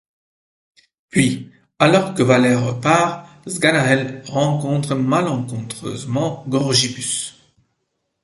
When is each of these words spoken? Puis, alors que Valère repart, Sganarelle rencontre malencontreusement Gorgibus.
Puis, 1.09 1.51
alors 1.77 2.15
que 2.15 2.23
Valère 2.23 2.65
repart, 2.65 3.29
Sganarelle 3.45 4.23
rencontre 4.25 4.95
malencontreusement 4.95 6.43
Gorgibus. 6.49 7.39